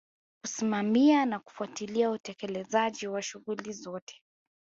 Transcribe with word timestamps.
Kusimamia 0.41 1.25
na 1.25 1.39
kufuatilia 1.39 2.09
utekelezaji 2.11 3.07
wa 3.07 3.21
shughuli 3.21 3.73
zote 3.73 4.21